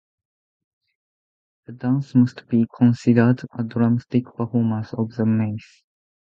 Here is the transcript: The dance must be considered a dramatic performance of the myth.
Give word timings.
The 1.67 1.73
dance 1.73 2.15
must 2.15 2.47
be 2.49 2.65
considered 2.75 3.41
a 3.55 3.63
dramatic 3.63 4.23
performance 4.35 4.95
of 4.95 5.13
the 5.15 5.27
myth. 5.27 5.83